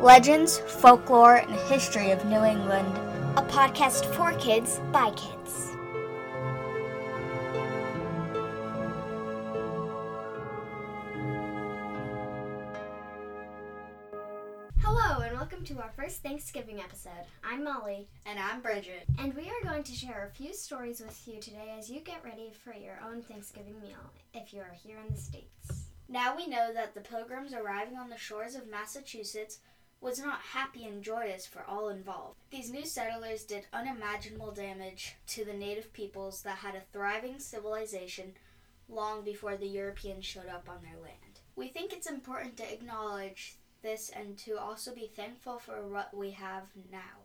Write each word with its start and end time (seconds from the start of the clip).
legends, 0.00 0.58
folklore, 0.58 1.36
and 1.36 1.54
history 1.70 2.10
of 2.10 2.24
New 2.24 2.42
England. 2.44 2.88
A 3.36 3.42
podcast 3.42 4.04
for 4.14 4.32
kids 4.38 4.80
by 4.92 5.10
kids. 5.12 5.72
Hello, 14.80 15.20
and 15.22 15.36
welcome 15.36 15.64
to 15.64 15.78
our 15.80 15.90
first 15.96 16.22
Thanksgiving 16.22 16.80
episode. 16.80 17.10
I'm 17.44 17.64
Molly, 17.64 18.08
And 18.26 18.38
I'm 18.38 18.60
Bridget. 18.60 19.04
and 19.18 19.34
we 19.34 19.48
are 19.48 19.62
going 19.70 19.82
to 19.84 19.92
share 19.92 20.26
a 20.30 20.34
few 20.36 20.52
stories 20.54 21.00
with 21.00 21.20
you 21.26 21.40
today 21.40 21.74
as 21.78 21.90
you 21.90 22.00
get 22.00 22.24
ready 22.24 22.52
for 22.64 22.72
your 22.72 22.98
own 23.06 23.22
Thanksgiving 23.22 23.80
meal 23.80 23.98
if 24.34 24.52
you 24.54 24.60
are 24.60 24.74
here 24.84 24.96
in 25.06 25.12
the 25.14 25.20
States. 25.20 25.86
Now 26.08 26.36
we 26.36 26.46
know 26.46 26.72
that 26.72 26.94
the 26.94 27.00
pilgrims 27.00 27.52
arriving 27.52 27.96
on 27.96 28.10
the 28.10 28.16
shores 28.16 28.54
of 28.54 28.68
Massachusetts 28.68 29.58
was 30.00 30.18
not 30.18 30.40
happy 30.40 30.86
and 30.86 31.02
joyous 31.02 31.46
for 31.46 31.62
all 31.68 31.88
involved. 31.90 32.40
These 32.50 32.70
new 32.70 32.86
settlers 32.86 33.44
did 33.44 33.66
unimaginable 33.72 34.52
damage 34.52 35.16
to 35.28 35.44
the 35.44 35.52
native 35.52 35.92
peoples 35.92 36.42
that 36.42 36.58
had 36.58 36.74
a 36.74 36.82
thriving 36.92 37.38
civilization 37.38 38.32
long 38.88 39.22
before 39.22 39.56
the 39.56 39.66
Europeans 39.66 40.24
showed 40.24 40.48
up 40.48 40.68
on 40.68 40.78
their 40.82 41.00
land. 41.02 41.40
We 41.54 41.68
think 41.68 41.92
it's 41.92 42.08
important 42.08 42.56
to 42.56 42.72
acknowledge 42.72 43.56
this 43.82 44.10
and 44.10 44.36
to 44.38 44.58
also 44.58 44.94
be 44.94 45.10
thankful 45.14 45.58
for 45.58 45.86
what 45.86 46.14
we 46.16 46.30
have 46.30 46.64
now. 46.90 47.24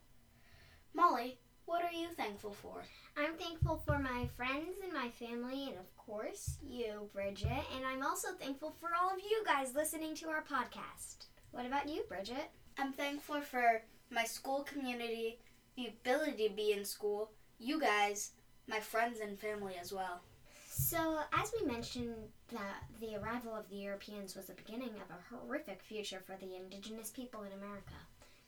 Molly, 0.93 1.39
what 1.65 1.83
are 1.83 1.91
you 1.91 2.07
thankful 2.09 2.51
for? 2.53 2.83
I'm 3.17 3.33
thankful 3.35 3.81
for 3.85 3.97
my 3.97 4.27
friends 4.35 4.75
and 4.83 4.93
my 4.93 5.09
family, 5.09 5.69
and 5.69 5.77
of 5.77 5.97
course, 5.97 6.57
you, 6.61 7.09
Bridget. 7.13 7.63
And 7.75 7.85
I'm 7.85 8.03
also 8.03 8.29
thankful 8.39 8.75
for 8.79 8.89
all 8.99 9.09
of 9.09 9.19
you 9.19 9.43
guys 9.45 9.73
listening 9.73 10.15
to 10.15 10.29
our 10.29 10.43
podcast. 10.43 11.25
What 11.51 11.65
about 11.65 11.89
you, 11.89 12.03
Bridget? 12.07 12.51
I'm 12.77 12.91
thankful 12.91 13.41
for 13.41 13.81
my 14.09 14.25
school 14.25 14.63
community, 14.63 15.39
the 15.77 15.87
ability 15.87 16.49
to 16.49 16.53
be 16.53 16.73
in 16.73 16.83
school, 16.83 17.31
you 17.57 17.79
guys, 17.79 18.31
my 18.67 18.79
friends 18.79 19.19
and 19.19 19.39
family 19.39 19.75
as 19.79 19.93
well. 19.93 20.21
So, 20.69 21.19
as 21.31 21.53
we 21.57 21.65
mentioned, 21.65 22.15
that 22.51 22.83
the 22.99 23.15
arrival 23.15 23.55
of 23.55 23.69
the 23.69 23.77
Europeans 23.77 24.35
was 24.35 24.47
the 24.47 24.53
beginning 24.53 24.89
of 24.95 25.09
a 25.09 25.35
horrific 25.35 25.81
future 25.81 26.21
for 26.25 26.35
the 26.35 26.55
indigenous 26.55 27.11
people 27.11 27.43
in 27.43 27.53
America. 27.53 27.93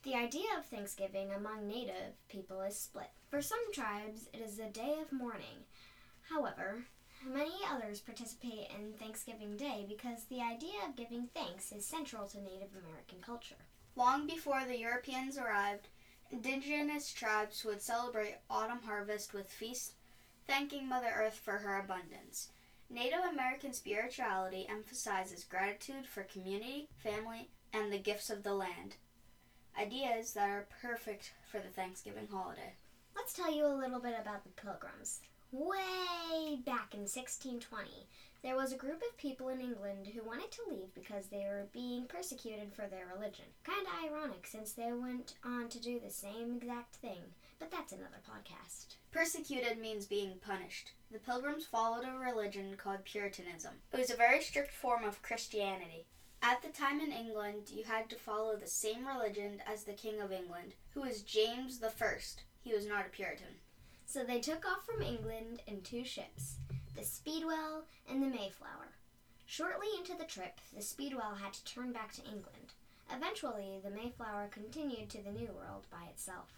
The 0.03 0.15
idea 0.15 0.47
of 0.57 0.65
Thanksgiving 0.65 1.31
among 1.31 1.67
native 1.67 2.13
people 2.27 2.61
is 2.61 2.77
split. 2.77 3.09
For 3.29 3.41
some 3.41 3.71
tribes, 3.73 4.27
it 4.33 4.41
is 4.41 4.59
a 4.59 4.69
day 4.69 4.97
of 5.01 5.17
mourning. 5.17 5.65
However, 6.29 6.83
many 7.25 7.55
others 7.71 8.01
participate 8.01 8.71
in 8.77 8.93
Thanksgiving 8.99 9.55
Day 9.55 9.85
because 9.87 10.25
the 10.25 10.41
idea 10.41 10.79
of 10.85 10.97
giving 10.97 11.29
thanks 11.33 11.71
is 11.71 11.85
central 11.85 12.27
to 12.27 12.41
Native 12.41 12.75
American 12.75 13.19
culture. 13.21 13.55
Long 13.97 14.27
before 14.27 14.63
the 14.63 14.77
Europeans 14.77 15.39
arrived, 15.39 15.87
indigenous 16.29 17.11
tribes 17.11 17.65
would 17.65 17.81
celebrate 17.81 18.37
autumn 18.47 18.83
harvest 18.83 19.33
with 19.33 19.49
feasts, 19.49 19.95
thanking 20.45 20.87
Mother 20.87 21.11
Earth 21.15 21.41
for 21.43 21.57
her 21.57 21.79
abundance. 21.79 22.49
Native 22.91 23.21
American 23.21 23.73
spirituality 23.73 24.67
emphasizes 24.69 25.43
gratitude 25.43 26.05
for 26.05 26.21
community, 26.21 26.87
family, 26.95 27.49
and 27.73 27.91
the 27.91 27.97
gifts 27.97 28.29
of 28.29 28.43
the 28.43 28.53
land. 28.53 28.97
Ideas 29.81 30.33
that 30.33 30.47
are 30.47 30.67
perfect 30.79 31.33
for 31.51 31.57
the 31.57 31.69
Thanksgiving 31.69 32.27
holiday. 32.31 32.75
Let's 33.15 33.33
tell 33.33 33.51
you 33.51 33.65
a 33.65 33.81
little 33.81 33.99
bit 33.99 34.15
about 34.21 34.43
the 34.43 34.61
Pilgrims. 34.61 35.21
Way 35.51 36.59
back 36.63 36.93
in 36.93 37.07
1620, 37.07 38.07
there 38.47 38.55
was 38.55 38.71
a 38.71 38.77
group 38.77 39.01
of 39.01 39.17
people 39.17 39.49
in 39.49 39.59
England 39.59 40.07
who 40.07 40.23
wanted 40.23 40.49
to 40.49 40.61
leave 40.69 40.93
because 40.95 41.27
they 41.27 41.43
were 41.43 41.67
being 41.73 42.05
persecuted 42.05 42.71
for 42.73 42.87
their 42.87 43.11
religion. 43.13 43.43
Kinda 43.65 43.89
ironic 44.05 44.47
since 44.47 44.71
they 44.71 44.93
went 44.93 45.33
on 45.43 45.67
to 45.67 45.81
do 45.81 45.99
the 45.99 46.09
same 46.09 46.55
exact 46.55 46.95
thing, 46.95 47.19
but 47.59 47.69
that's 47.69 47.91
another 47.91 48.21
podcast. 48.25 48.95
Persecuted 49.11 49.79
means 49.79 50.05
being 50.05 50.39
punished. 50.39 50.93
The 51.11 51.19
Pilgrims 51.19 51.65
followed 51.65 52.05
a 52.05 52.17
religion 52.17 52.77
called 52.77 53.03
Puritanism. 53.03 53.81
It 53.91 53.99
was 53.99 54.11
a 54.11 54.15
very 54.15 54.41
strict 54.41 54.71
form 54.71 55.03
of 55.03 55.21
Christianity. 55.21 56.05
At 56.41 56.61
the 56.61 56.69
time 56.69 57.01
in 57.01 57.11
England, 57.11 57.69
you 57.69 57.83
had 57.83 58.09
to 58.11 58.15
follow 58.15 58.55
the 58.55 58.65
same 58.65 59.05
religion 59.05 59.61
as 59.65 59.83
the 59.83 59.91
King 59.91 60.21
of 60.21 60.31
England, 60.31 60.75
who 60.91 61.01
was 61.01 61.21
James 61.21 61.79
the 61.79 61.89
First. 61.89 62.43
He 62.63 62.73
was 62.73 62.87
not 62.87 63.07
a 63.07 63.09
Puritan. 63.09 63.59
So 64.05 64.23
they 64.23 64.39
took 64.39 64.65
off 64.65 64.85
from 64.85 65.01
England 65.01 65.63
in 65.67 65.81
two 65.81 66.05
ships, 66.05 66.59
the 66.97 67.05
Speedwell 67.05 67.83
and 68.09 68.23
the 68.23 68.27
Mayflower. 68.27 68.95
Shortly 69.45 69.87
into 69.99 70.15
the 70.17 70.25
trip, 70.25 70.59
the 70.75 70.81
Speedwell 70.81 71.35
had 71.35 71.53
to 71.53 71.63
turn 71.63 71.93
back 71.93 72.11
to 72.13 72.23
England. 72.23 72.73
Eventually, 73.15 73.79
the 73.83 73.91
Mayflower 73.91 74.49
continued 74.51 75.09
to 75.11 75.21
the 75.21 75.31
New 75.31 75.51
World 75.55 75.85
by 75.91 76.07
itself. 76.09 76.49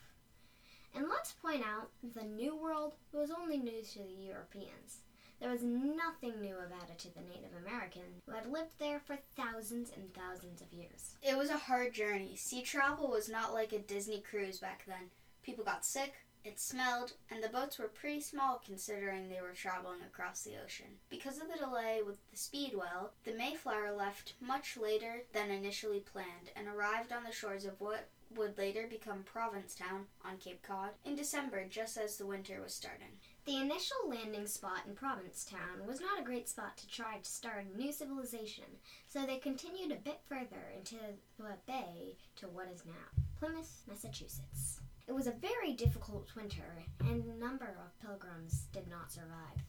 And 0.96 1.10
let's 1.10 1.34
point 1.34 1.64
out, 1.64 1.90
the 2.16 2.24
New 2.24 2.56
World 2.56 2.94
was 3.12 3.32
only 3.32 3.58
new 3.58 3.82
to 3.82 4.00
the 4.00 4.26
Europeans. 4.26 5.02
There 5.42 5.52
was 5.52 5.64
nothing 5.64 6.42
new 6.42 6.56
about 6.56 6.90
it 6.90 7.00
to 7.00 7.14
the 7.14 7.22
Native 7.22 7.56
American 7.66 8.22
who 8.26 8.32
had 8.32 8.52
lived 8.52 8.80
there 8.80 9.00
for 9.00 9.18
thousands 9.36 9.92
and 9.96 10.14
thousands 10.14 10.62
of 10.62 10.74
years. 10.74 11.16
It 11.22 11.38
was 11.38 11.50
a 11.50 11.58
hard 11.58 11.94
journey. 11.94 12.36
Sea 12.36 12.62
travel 12.62 13.10
was 13.10 13.30
not 13.30 13.54
like 13.54 13.74
a 13.74 13.80
Disney 13.80 14.22
cruise 14.22 14.60
back 14.60 14.84
then. 14.88 15.12
People 15.50 15.66
got 15.66 15.84
sick, 15.84 16.14
it 16.46 16.60
smelled, 16.60 17.14
and 17.32 17.44
the 17.44 17.50
boats 17.50 17.80
were 17.80 17.88
pretty 17.88 18.22
small 18.22 18.62
considering 18.64 19.30
they 19.30 19.42
were 19.42 19.56
traveling 19.56 20.04
across 20.06 20.44
the 20.44 20.58
ocean. 20.64 21.00
Because 21.10 21.42
of 21.42 21.48
the 21.48 21.58
delay 21.58 22.02
with 22.06 22.20
the 22.30 22.38
Speedwell, 22.38 23.14
the 23.24 23.34
Mayflower 23.34 23.92
left 23.92 24.36
much 24.40 24.78
later 24.78 25.24
than 25.34 25.50
initially 25.50 26.02
planned 26.02 26.52
and 26.56 26.68
arrived 26.68 27.12
on 27.12 27.24
the 27.24 27.32
shores 27.32 27.66
of 27.66 27.82
what 27.82 28.10
would 28.36 28.60
later 28.60 28.86
become 28.88 29.24
Provincetown 29.24 30.06
on 30.24 30.38
Cape 30.38 30.62
Cod 30.62 30.92
in 31.04 31.16
December 31.16 31.66
just 31.68 31.98
as 31.98 32.18
the 32.18 32.28
winter 32.28 32.62
was 32.62 32.76
starting. 32.76 33.18
The 33.46 33.58
initial 33.58 34.08
landing 34.08 34.46
spot 34.46 34.82
in 34.88 34.94
Provincetown 34.94 35.88
was 35.88 36.00
not 36.00 36.20
a 36.20 36.24
great 36.24 36.48
spot 36.48 36.78
to 36.78 36.88
try 36.88 37.18
to 37.18 37.28
start 37.28 37.66
a 37.66 37.76
new 37.76 37.92
civilization, 37.92 38.66
so 39.08 39.26
they 39.26 39.38
continued 39.38 39.92
a 39.92 39.96
bit 39.96 40.20
further 40.30 40.72
into 40.78 40.98
the 41.40 41.58
bay 41.66 42.18
to 42.36 42.46
what 42.46 42.68
is 42.72 42.86
now 42.86 43.24
Plymouth, 43.40 43.82
Massachusetts. 43.88 44.82
It 45.10 45.16
was 45.16 45.26
a 45.26 45.32
very 45.32 45.74
difficult 45.74 46.36
winter, 46.36 46.86
and 47.00 47.26
a 47.26 47.40
number 47.40 47.76
of 47.84 48.00
pilgrims 48.00 48.68
did 48.72 48.88
not 48.88 49.12
survive. 49.12 49.66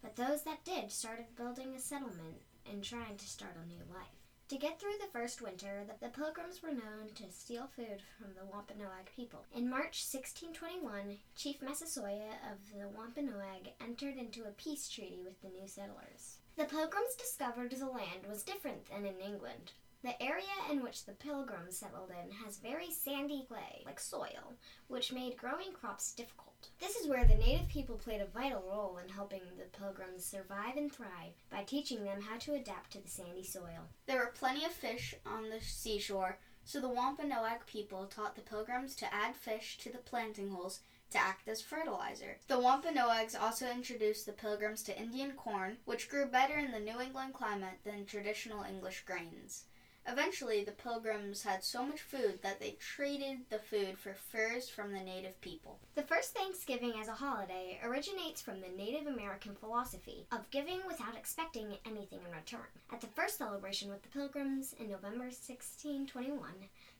But 0.00 0.14
those 0.14 0.44
that 0.44 0.64
did 0.64 0.92
started 0.92 1.34
building 1.34 1.74
a 1.74 1.80
settlement 1.80 2.40
and 2.70 2.84
trying 2.84 3.16
to 3.16 3.26
start 3.26 3.56
a 3.56 3.66
new 3.66 3.82
life. 3.92 4.14
To 4.50 4.56
get 4.56 4.78
through 4.78 4.94
the 5.00 5.10
first 5.12 5.42
winter, 5.42 5.82
the, 6.00 6.08
pilgrims 6.10 6.62
were 6.62 6.70
known 6.70 7.10
to 7.16 7.32
steal 7.32 7.66
food 7.66 8.00
from 8.16 8.34
the 8.34 8.46
Wampanoag 8.46 9.10
people. 9.16 9.44
In 9.52 9.68
March 9.68 10.06
1621, 10.06 11.18
Chief 11.34 11.60
Massasoit 11.60 12.38
of 12.48 12.58
the 12.72 12.86
Wampanoag 12.96 13.72
entered 13.80 14.16
into 14.16 14.44
a 14.44 14.52
peace 14.52 14.88
treaty 14.88 15.18
with 15.24 15.42
the 15.42 15.48
new 15.48 15.66
settlers. 15.66 16.38
The 16.56 16.64
pilgrims 16.64 17.16
discovered 17.18 17.72
the 17.72 17.86
land 17.86 18.22
was 18.28 18.44
different 18.44 18.88
than 18.88 19.04
in 19.04 19.18
England. 19.18 19.72
The 20.02 20.22
area 20.22 20.44
in 20.70 20.82
which 20.82 21.04
the 21.04 21.12
pilgrims 21.12 21.78
settled 21.78 22.10
in 22.10 22.30
has 22.30 22.58
very 22.58 22.90
sandy 22.92 23.44
clay, 23.48 23.82
like 23.84 23.98
soil, 23.98 24.54
which 24.86 25.12
made 25.12 25.36
growing 25.36 25.72
crops 25.72 26.12
difficult. 26.12 26.68
This 26.78 26.96
is 26.96 27.08
where 27.08 27.24
the 27.24 27.34
native 27.34 27.68
people 27.68 27.96
played 27.96 28.20
a 28.20 28.26
vital 28.26 28.62
role 28.62 28.98
in 29.02 29.08
helping 29.08 29.40
the 29.56 29.64
pilgrims 29.76 30.24
survive 30.24 30.76
and 30.76 30.92
thrive 30.92 31.32
by 31.50 31.64
teaching 31.64 32.04
them 32.04 32.20
how 32.20 32.36
to 32.38 32.54
adapt 32.54 32.92
to 32.92 33.00
the 33.00 33.08
sandy 33.08 33.42
soil. 33.42 33.88
There 34.06 34.18
were 34.18 34.32
plenty 34.32 34.64
of 34.64 34.70
fish 34.70 35.14
on 35.24 35.50
the 35.50 35.60
seashore, 35.60 36.38
so 36.64 36.80
the 36.80 36.88
Wampanoag 36.88 37.66
people 37.66 38.06
taught 38.06 38.36
the 38.36 38.42
pilgrims 38.42 38.94
to 38.96 39.12
add 39.12 39.34
fish 39.34 39.78
to 39.78 39.90
the 39.90 39.98
planting 39.98 40.50
holes 40.50 40.80
to 41.10 41.18
act 41.18 41.48
as 41.48 41.62
fertilizer. 41.62 42.38
The 42.48 42.60
Wampanoags 42.60 43.34
also 43.34 43.70
introduced 43.70 44.26
the 44.26 44.32
pilgrims 44.32 44.82
to 44.84 44.98
Indian 44.98 45.32
corn, 45.32 45.78
which 45.84 46.08
grew 46.08 46.26
better 46.26 46.56
in 46.56 46.70
the 46.70 46.80
New 46.80 47.00
England 47.00 47.34
climate 47.34 47.78
than 47.84 48.04
traditional 48.04 48.62
English 48.62 49.04
grains. 49.04 49.64
Eventually, 50.08 50.62
the 50.62 50.72
pilgrims 50.72 51.42
had 51.42 51.64
so 51.64 51.84
much 51.84 52.00
food 52.00 52.38
that 52.42 52.60
they 52.60 52.76
traded 52.78 53.38
the 53.50 53.58
food 53.58 53.98
for 53.98 54.14
furs 54.14 54.68
from 54.68 54.92
the 54.92 55.00
native 55.00 55.40
people. 55.40 55.80
The 55.96 56.02
first 56.02 56.32
Thanksgiving 56.32 56.94
as 57.00 57.08
a 57.08 57.12
holiday 57.12 57.80
originates 57.82 58.40
from 58.40 58.60
the 58.60 58.68
Native 58.68 59.08
American 59.08 59.56
philosophy 59.56 60.26
of 60.30 60.50
giving 60.50 60.80
without 60.86 61.16
expecting 61.16 61.76
anything 61.84 62.20
in 62.24 62.36
return. 62.36 62.68
At 62.92 63.00
the 63.00 63.08
first 63.08 63.38
celebration 63.38 63.90
with 63.90 64.02
the 64.02 64.08
Pilgrims 64.08 64.74
in 64.78 64.88
November 64.88 65.24
1621, 65.24 66.50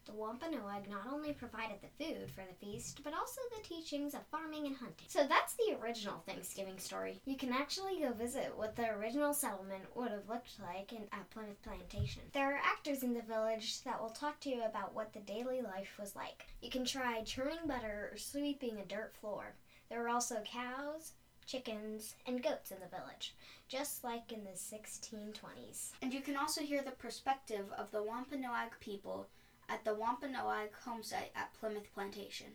the 0.06 0.12
Wampanoag 0.12 0.88
not 0.88 1.12
only 1.12 1.32
provided 1.32 1.76
the 1.82 2.04
food 2.04 2.30
for 2.30 2.42
the 2.42 2.66
feast, 2.66 3.00
but 3.02 3.12
also 3.12 3.40
the 3.50 3.68
teachings 3.68 4.14
of 4.14 4.26
farming 4.30 4.66
and 4.66 4.76
hunting. 4.76 5.06
So 5.08 5.26
that's 5.26 5.54
the 5.54 5.76
original 5.82 6.22
Thanksgiving 6.26 6.78
story. 6.78 7.20
You 7.24 7.36
can 7.36 7.52
actually 7.52 7.98
go 8.00 8.12
visit 8.12 8.52
what 8.56 8.76
the 8.76 8.90
original 8.90 9.34
settlement 9.34 9.84
would 9.94 10.12
have 10.12 10.28
looked 10.28 10.60
like 10.62 10.92
in, 10.92 11.02
at 11.12 11.28
Plymouth 11.30 11.60
Plantation. 11.62 12.22
There 12.32 12.54
are 12.54 12.60
actors 12.64 13.02
in 13.02 13.14
the 13.14 13.22
village 13.22 13.82
that 13.82 14.00
will 14.00 14.10
talk 14.10 14.38
to 14.40 14.50
you 14.50 14.62
about 14.64 14.94
what 14.94 15.12
the 15.12 15.20
daily 15.20 15.60
life 15.60 15.96
was 15.98 16.14
like. 16.14 16.46
You 16.62 16.70
can 16.70 16.84
try 16.84 17.22
churning 17.22 17.66
butter 17.66 18.10
or 18.12 18.16
sweeping 18.16 18.78
a 18.78 18.84
dirt 18.84 19.14
floor. 19.20 19.54
There 19.88 20.04
are 20.04 20.08
also 20.08 20.42
cows, 20.44 21.12
chickens, 21.46 22.14
and 22.26 22.42
goats 22.42 22.70
in 22.70 22.78
the 22.80 22.96
village, 22.96 23.34
just 23.68 24.04
like 24.04 24.32
in 24.32 24.44
the 24.44 24.50
1620s. 24.50 25.92
And 26.02 26.12
you 26.12 26.20
can 26.20 26.36
also 26.36 26.60
hear 26.60 26.82
the 26.82 26.90
perspective 26.92 27.66
of 27.76 27.90
the 27.90 28.02
Wampanoag 28.02 28.78
people 28.80 29.28
at 29.68 29.84
the 29.84 29.94
Wampanoag 29.94 30.74
home 30.84 31.02
site 31.02 31.32
at 31.34 31.52
Plymouth 31.54 31.92
Plantation. 31.92 32.52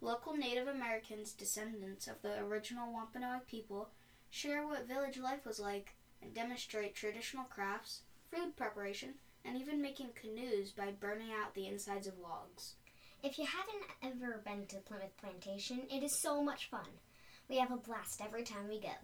Local 0.00 0.34
Native 0.34 0.68
Americans, 0.68 1.32
descendants 1.32 2.08
of 2.08 2.20
the 2.22 2.38
original 2.38 2.92
Wampanoag 2.92 3.46
people, 3.46 3.90
share 4.30 4.66
what 4.66 4.88
village 4.88 5.18
life 5.18 5.44
was 5.46 5.60
like 5.60 5.94
and 6.20 6.34
demonstrate 6.34 6.94
traditional 6.94 7.44
crafts, 7.44 8.02
food 8.30 8.56
preparation, 8.56 9.14
and 9.44 9.56
even 9.56 9.82
making 9.82 10.10
canoes 10.14 10.70
by 10.70 10.90
burning 10.98 11.30
out 11.32 11.54
the 11.54 11.66
insides 11.66 12.06
of 12.06 12.18
logs. 12.18 12.74
If 13.22 13.38
you 13.38 13.46
haven't 13.46 13.84
ever 14.02 14.40
been 14.44 14.66
to 14.66 14.76
Plymouth 14.78 15.16
Plantation, 15.16 15.82
it 15.90 16.02
is 16.02 16.20
so 16.20 16.42
much 16.42 16.68
fun. 16.70 16.88
We 17.48 17.58
have 17.58 17.70
a 17.70 17.76
blast 17.76 18.20
every 18.20 18.42
time 18.42 18.68
we 18.68 18.80
go. 18.80 18.94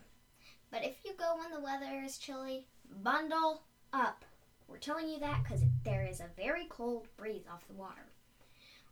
But 0.71 0.85
if 0.85 0.97
you 1.05 1.13
go 1.17 1.37
when 1.37 1.53
the 1.53 1.61
weather 1.61 2.03
is 2.05 2.19
chilly, 2.19 2.67
bundle 3.03 3.63
up. 3.93 4.25
We're 4.69 4.77
telling 4.79 5.09
you 5.09 5.19
that 5.21 5.43
because 5.43 5.63
there 5.83 6.07
is 6.09 6.21
a 6.21 6.31
very 6.37 6.67
cold 6.69 7.09
breeze 7.17 7.47
off 7.51 7.67
the 7.67 7.75
water. 7.75 8.13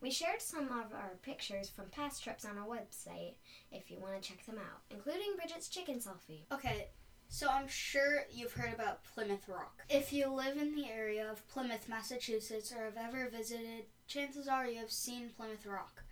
We 0.01 0.11
shared 0.11 0.41
some 0.41 0.67
of 0.67 0.93
our 0.93 1.13
pictures 1.23 1.69
from 1.69 1.87
past 1.87 2.23
trips 2.23 2.45
on 2.45 2.59
our 2.59 2.67
website 2.67 3.35
if 3.71 3.91
you 3.91 3.99
want 3.99 4.21
to 4.21 4.29
check 4.29 4.45
them 4.45 4.57
out, 4.57 4.83
including 4.91 5.37
Bridget's 5.37 5.69
chicken 5.69 5.97
selfie. 5.97 6.43
Okay, 6.53 6.89
so 7.29 7.49
I'm 7.49 7.69
sure 7.69 8.25
you've 8.31 8.53
heard 8.53 8.73
about 8.73 9.05
Plymouth 9.05 9.49
Rock. 9.49 9.83
If 9.89 10.13
you 10.13 10.29
live 10.29 10.57
in 10.57 10.75
the 10.75 10.89
area 10.89 11.31
of 11.31 11.47
Plymouth, 11.49 11.89
Massachusetts, 11.89 12.73
or 12.73 12.85
have 12.85 12.97
ever 12.97 13.29
visited, 13.31 13.85
chances 14.07 14.49
are 14.49 14.67
you 14.67 14.79
have 14.79 14.91
seen 14.91 15.31
Plymouth 15.37 15.67
Rock. 15.67 16.05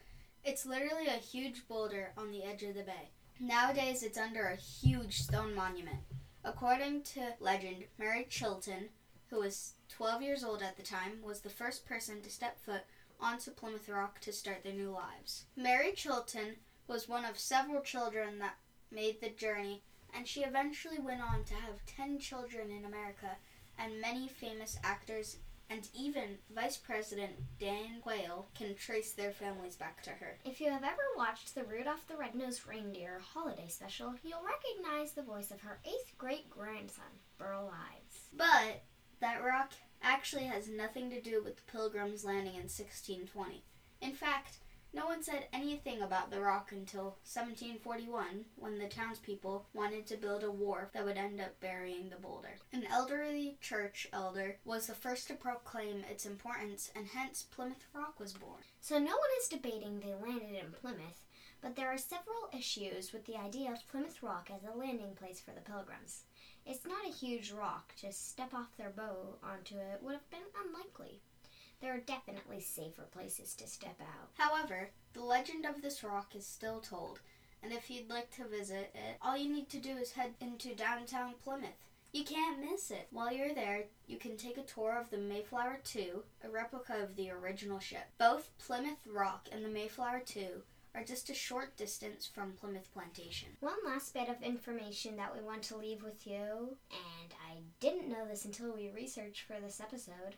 It's 0.44 0.66
literally 0.66 1.06
a 1.06 1.12
huge 1.12 1.66
boulder 1.68 2.12
on 2.18 2.30
the 2.30 2.44
edge 2.44 2.62
of 2.62 2.74
the 2.74 2.82
bay. 2.82 3.10
Nowadays, 3.40 4.02
it's 4.02 4.18
under 4.18 4.44
a 4.44 4.56
huge 4.56 5.22
stone 5.22 5.54
monument. 5.54 6.00
According 6.44 7.02
to 7.14 7.34
legend, 7.40 7.84
Mary 7.98 8.26
Chilton, 8.28 8.90
who 9.30 9.40
was 9.40 9.74
12 9.88 10.22
years 10.22 10.44
old 10.44 10.62
at 10.62 10.76
the 10.76 10.82
time, 10.82 11.22
was 11.22 11.40
the 11.40 11.48
first 11.50 11.86
person 11.86 12.20
to 12.22 12.30
step 12.30 12.58
foot 12.64 12.82
onto 13.20 13.50
Plymouth 13.50 13.88
Rock 13.88 14.20
to 14.20 14.32
start 14.32 14.62
their 14.62 14.72
new 14.72 14.90
lives. 14.90 15.44
Mary 15.56 15.92
Chilton 15.92 16.56
was 16.86 17.08
one 17.08 17.24
of 17.24 17.38
several 17.38 17.80
children 17.80 18.38
that 18.38 18.56
made 18.90 19.20
the 19.20 19.30
journey, 19.30 19.82
and 20.14 20.28
she 20.28 20.40
eventually 20.40 20.98
went 20.98 21.20
on 21.20 21.44
to 21.44 21.54
have 21.54 21.86
10 21.86 22.18
children 22.18 22.70
in 22.70 22.84
America 22.84 23.36
and 23.78 24.00
many 24.00 24.28
famous 24.28 24.78
actors 24.84 25.38
and 25.70 25.88
even 25.94 26.38
Vice 26.54 26.76
President 26.76 27.32
Dan 27.58 28.00
Quayle 28.02 28.46
can 28.54 28.74
trace 28.74 29.12
their 29.12 29.32
families 29.32 29.76
back 29.76 30.02
to 30.02 30.10
her. 30.10 30.36
If 30.44 30.60
you 30.60 30.70
have 30.70 30.84
ever 30.84 31.02
watched 31.16 31.54
the 31.54 31.64
Rudolph 31.64 32.06
the 32.06 32.16
Red-Nosed 32.16 32.66
Reindeer 32.68 33.20
holiday 33.34 33.68
special, 33.68 34.14
you'll 34.22 34.44
recognize 34.44 35.12
the 35.12 35.22
voice 35.22 35.50
of 35.50 35.62
her 35.62 35.78
eighth 35.84 36.16
great 36.18 36.50
grandson, 36.50 37.04
Burl 37.38 37.72
Ives. 37.72 38.28
But 38.36 38.82
that 39.24 39.42
rock 39.42 39.72
actually 40.02 40.44
has 40.44 40.68
nothing 40.68 41.08
to 41.08 41.18
do 41.18 41.42
with 41.42 41.56
the 41.56 41.72
Pilgrims 41.72 42.26
landing 42.26 42.56
in 42.56 42.68
1620. 42.68 43.64
In 44.02 44.12
fact, 44.12 44.58
no 44.92 45.06
one 45.06 45.22
said 45.22 45.46
anything 45.50 46.02
about 46.02 46.30
the 46.30 46.42
rock 46.42 46.72
until 46.72 47.16
1741 47.24 48.44
when 48.56 48.78
the 48.78 48.86
townspeople 48.86 49.64
wanted 49.72 50.06
to 50.06 50.18
build 50.18 50.44
a 50.44 50.50
wharf 50.50 50.92
that 50.92 51.06
would 51.06 51.16
end 51.16 51.40
up 51.40 51.58
burying 51.58 52.10
the 52.10 52.16
boulder. 52.16 52.56
An 52.74 52.84
elderly 52.92 53.56
church 53.62 54.06
elder 54.12 54.58
was 54.66 54.88
the 54.88 54.94
first 54.94 55.26
to 55.28 55.34
proclaim 55.34 56.04
its 56.10 56.26
importance, 56.26 56.92
and 56.94 57.06
hence 57.06 57.46
Plymouth 57.50 57.86
Rock 57.94 58.20
was 58.20 58.34
born. 58.34 58.60
So 58.82 58.98
no 58.98 59.04
one 59.04 59.34
is 59.40 59.48
debating 59.48 60.00
they 60.00 60.12
landed 60.12 60.54
in 60.62 60.72
Plymouth, 60.82 61.23
but 61.64 61.76
there 61.76 61.88
are 61.88 61.96
several 61.96 62.50
issues 62.54 63.10
with 63.10 63.24
the 63.24 63.38
idea 63.38 63.72
of 63.72 63.88
Plymouth 63.88 64.22
Rock 64.22 64.50
as 64.54 64.64
a 64.64 64.78
landing 64.78 65.14
place 65.14 65.40
for 65.40 65.52
the 65.52 65.62
pilgrims. 65.62 66.24
It's 66.66 66.84
not 66.84 67.06
a 67.06 67.10
huge 67.10 67.52
rock, 67.52 67.94
just 67.98 68.28
step 68.28 68.52
off 68.52 68.76
their 68.76 68.90
boat 68.90 69.38
onto 69.42 69.76
it 69.76 70.02
would 70.02 70.12
have 70.12 70.30
been 70.30 70.40
unlikely. 70.62 71.22
There 71.80 71.94
are 71.94 72.00
definitely 72.00 72.60
safer 72.60 73.04
places 73.10 73.54
to 73.54 73.66
step 73.66 73.98
out. 73.98 74.28
However, 74.34 74.90
the 75.14 75.24
legend 75.24 75.64
of 75.64 75.80
this 75.80 76.04
rock 76.04 76.36
is 76.36 76.46
still 76.46 76.80
told, 76.80 77.20
and 77.62 77.72
if 77.72 77.88
you'd 77.88 78.10
like 78.10 78.30
to 78.32 78.44
visit 78.44 78.94
it, 78.94 79.16
all 79.22 79.38
you 79.38 79.50
need 79.50 79.70
to 79.70 79.78
do 79.78 79.96
is 79.96 80.12
head 80.12 80.34
into 80.42 80.74
downtown 80.74 81.32
Plymouth. 81.42 81.88
You 82.12 82.24
can't 82.24 82.60
miss 82.60 82.90
it. 82.90 83.08
While 83.10 83.32
you're 83.32 83.54
there, 83.54 83.84
you 84.06 84.18
can 84.18 84.36
take 84.36 84.58
a 84.58 84.62
tour 84.62 84.98
of 85.00 85.08
the 85.08 85.16
Mayflower 85.16 85.80
2, 85.82 86.22
a 86.44 86.50
replica 86.50 87.02
of 87.02 87.16
the 87.16 87.30
original 87.30 87.78
ship. 87.78 88.04
Both 88.18 88.50
Plymouth 88.58 89.06
Rock 89.10 89.48
and 89.50 89.64
the 89.64 89.70
Mayflower 89.70 90.20
2 90.26 90.62
are 90.94 91.04
just 91.04 91.28
a 91.30 91.34
short 91.34 91.76
distance 91.76 92.26
from 92.26 92.52
Plymouth 92.52 92.92
Plantation. 92.92 93.48
One 93.60 93.84
last 93.84 94.14
bit 94.14 94.28
of 94.28 94.42
information 94.42 95.16
that 95.16 95.34
we 95.34 95.42
want 95.42 95.62
to 95.64 95.76
leave 95.76 96.02
with 96.02 96.26
you, 96.26 96.76
and 96.90 97.34
I 97.50 97.58
didn't 97.80 98.08
know 98.08 98.26
this 98.28 98.44
until 98.44 98.72
we 98.72 98.90
researched 98.94 99.46
for 99.46 99.60
this 99.60 99.80
episode. 99.80 100.36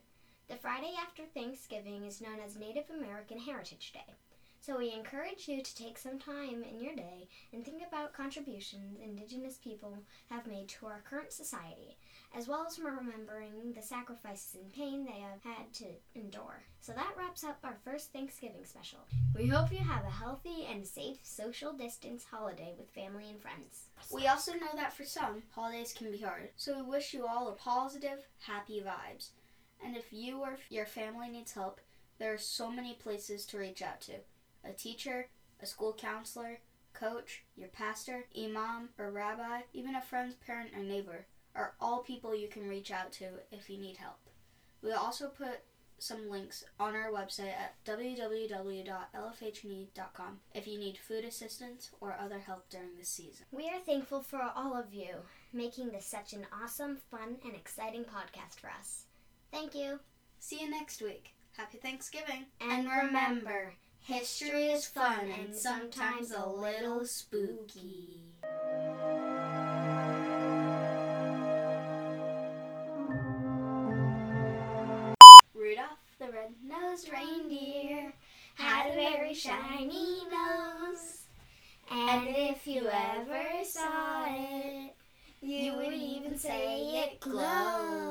The 0.48 0.56
Friday 0.56 0.92
after 1.00 1.24
Thanksgiving 1.24 2.06
is 2.06 2.20
known 2.20 2.38
as 2.44 2.56
Native 2.56 2.88
American 2.90 3.38
Heritage 3.38 3.92
Day. 3.92 4.14
So 4.60 4.78
we 4.78 4.92
encourage 4.92 5.46
you 5.46 5.62
to 5.62 5.76
take 5.76 5.98
some 5.98 6.18
time 6.18 6.64
in 6.64 6.80
your 6.80 6.96
day 6.96 7.28
and 7.52 7.64
think 7.64 7.82
about 7.86 8.12
contributions 8.14 8.98
Indigenous 9.00 9.58
people 9.58 9.98
have 10.30 10.46
made 10.46 10.68
to 10.68 10.86
our 10.86 11.02
current 11.08 11.32
society, 11.32 11.96
as 12.34 12.48
well 12.48 12.64
as 12.66 12.76
from 12.76 12.98
remembering 12.98 13.72
the 13.74 13.82
sacrifices 13.82 14.54
and 14.54 14.72
pain 14.72 15.04
they 15.04 15.20
have 15.20 15.42
had 15.42 15.72
to 15.72 15.86
endure. 16.14 16.62
So 16.80 16.92
that 16.92 17.14
wraps 17.16 17.44
up 17.44 17.58
our 17.64 17.76
first 17.84 18.12
Thanksgiving 18.12 18.64
special. 18.64 19.00
We 19.34 19.46
hope 19.46 19.72
you 19.72 19.78
have 19.78 20.04
a 20.04 20.10
healthy 20.10 20.66
and 20.70 20.86
safe 20.86 21.18
social 21.22 21.72
distance 21.72 22.24
holiday 22.30 22.74
with 22.78 22.90
family 22.90 23.24
and 23.30 23.40
friends. 23.40 23.86
We 24.12 24.26
also 24.26 24.52
know 24.52 24.74
that 24.74 24.92
for 24.92 25.04
some, 25.04 25.42
holidays 25.50 25.94
can 25.96 26.10
be 26.10 26.18
hard, 26.18 26.50
so 26.56 26.76
we 26.76 26.82
wish 26.82 27.14
you 27.14 27.26
all 27.26 27.48
a 27.48 27.52
positive, 27.52 28.26
happy 28.40 28.80
vibes. 28.80 29.30
And 29.84 29.96
if 29.96 30.12
you 30.12 30.40
or 30.40 30.58
your 30.70 30.86
family 30.86 31.28
needs 31.28 31.52
help, 31.52 31.80
there 32.18 32.32
are 32.32 32.38
so 32.38 32.70
many 32.70 32.94
places 32.94 33.44
to 33.46 33.58
reach 33.58 33.82
out 33.82 34.00
to. 34.02 34.14
A 34.64 34.72
teacher, 34.72 35.28
a 35.60 35.66
school 35.66 35.94
counselor, 35.98 36.60
coach, 36.94 37.44
your 37.56 37.68
pastor, 37.68 38.24
imam, 38.36 38.88
or 38.98 39.10
rabbi, 39.10 39.60
even 39.72 39.94
a 39.94 40.00
friend's 40.00 40.34
parent 40.34 40.70
or 40.74 40.82
neighbor 40.82 41.26
are 41.56 41.74
all 41.80 42.02
people 42.02 42.34
you 42.34 42.48
can 42.48 42.68
reach 42.68 42.90
out 42.90 43.12
to 43.12 43.26
if 43.50 43.70
you 43.70 43.78
need 43.78 43.96
help. 43.96 44.18
We'll 44.82 44.98
also 44.98 45.28
put 45.28 45.60
some 45.98 46.30
links 46.30 46.64
on 46.78 46.94
our 46.94 47.10
website 47.10 47.54
at 47.54 47.74
www.lfhne.com 47.86 48.90
if 50.54 50.66
you 50.66 50.78
need 50.78 50.98
food 50.98 51.24
assistance 51.24 51.90
or 52.00 52.14
other 52.20 52.38
help 52.38 52.68
during 52.68 52.94
this 52.98 53.08
season. 53.08 53.46
We 53.50 53.68
are 53.68 53.80
thankful 53.84 54.20
for 54.22 54.42
all 54.54 54.76
of 54.76 54.92
you 54.92 55.14
making 55.52 55.90
this 55.90 56.06
such 56.06 56.32
an 56.34 56.46
awesome, 56.62 56.98
fun, 57.10 57.36
and 57.44 57.54
exciting 57.54 58.04
podcast 58.04 58.60
for 58.60 58.68
us. 58.68 59.06
Thank 59.50 59.74
you. 59.74 60.00
See 60.38 60.60
you 60.60 60.70
next 60.70 61.00
week. 61.00 61.34
Happy 61.56 61.78
Thanksgiving. 61.78 62.44
And 62.60 62.86
remember, 62.88 63.72
history 64.00 64.66
is 64.66 64.86
fun 64.86 65.30
and 65.30 65.54
sometimes 65.54 66.30
a 66.30 66.46
little 66.46 67.06
spooky. 67.06 68.20
Reindeer 77.12 78.12
had 78.54 78.90
a 78.90 78.94
very 78.94 79.34
shiny 79.34 80.22
nose. 80.30 81.24
And 81.90 82.26
if 82.28 82.66
you 82.66 82.88
ever 82.88 83.64
saw 83.64 84.24
it, 84.28 84.94
you 85.40 85.76
would 85.76 85.92
even 85.92 86.38
say 86.38 87.04
it 87.04 87.20
glows. 87.20 88.05